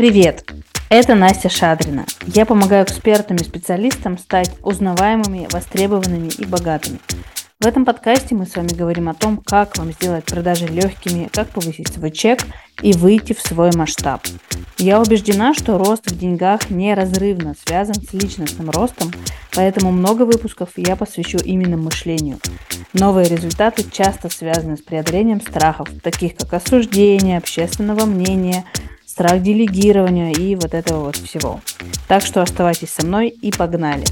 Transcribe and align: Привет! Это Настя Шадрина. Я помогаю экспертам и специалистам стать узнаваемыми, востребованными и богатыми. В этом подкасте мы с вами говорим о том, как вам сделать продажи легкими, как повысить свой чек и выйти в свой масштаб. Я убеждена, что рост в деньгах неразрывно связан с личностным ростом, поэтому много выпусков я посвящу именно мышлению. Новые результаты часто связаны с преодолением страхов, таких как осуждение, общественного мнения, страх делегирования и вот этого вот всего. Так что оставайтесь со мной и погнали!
Привет! 0.00 0.50
Это 0.88 1.14
Настя 1.14 1.50
Шадрина. 1.50 2.06
Я 2.26 2.46
помогаю 2.46 2.86
экспертам 2.86 3.36
и 3.36 3.44
специалистам 3.44 4.16
стать 4.16 4.50
узнаваемыми, 4.62 5.46
востребованными 5.52 6.30
и 6.38 6.46
богатыми. 6.46 7.00
В 7.60 7.66
этом 7.66 7.84
подкасте 7.84 8.34
мы 8.34 8.46
с 8.46 8.56
вами 8.56 8.68
говорим 8.68 9.10
о 9.10 9.14
том, 9.14 9.36
как 9.36 9.76
вам 9.76 9.92
сделать 9.92 10.24
продажи 10.24 10.68
легкими, 10.68 11.28
как 11.30 11.50
повысить 11.50 11.88
свой 11.88 12.10
чек 12.12 12.40
и 12.80 12.94
выйти 12.94 13.34
в 13.34 13.42
свой 13.42 13.72
масштаб. 13.76 14.22
Я 14.78 15.02
убеждена, 15.02 15.52
что 15.52 15.76
рост 15.76 16.10
в 16.10 16.18
деньгах 16.18 16.70
неразрывно 16.70 17.54
связан 17.66 17.96
с 17.96 18.14
личностным 18.14 18.70
ростом, 18.70 19.12
поэтому 19.54 19.92
много 19.92 20.22
выпусков 20.22 20.70
я 20.76 20.96
посвящу 20.96 21.36
именно 21.44 21.76
мышлению. 21.76 22.38
Новые 22.94 23.28
результаты 23.28 23.84
часто 23.92 24.30
связаны 24.30 24.78
с 24.78 24.80
преодолением 24.80 25.42
страхов, 25.42 25.90
таких 26.02 26.36
как 26.36 26.54
осуждение, 26.54 27.36
общественного 27.36 28.06
мнения, 28.06 28.64
страх 29.10 29.42
делегирования 29.42 30.30
и 30.30 30.54
вот 30.54 30.72
этого 30.72 31.06
вот 31.06 31.16
всего. 31.16 31.60
Так 32.06 32.22
что 32.24 32.42
оставайтесь 32.42 32.90
со 32.90 33.04
мной 33.04 33.28
и 33.28 33.50
погнали! 33.50 34.04